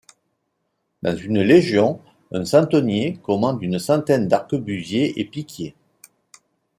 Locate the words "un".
2.31-2.43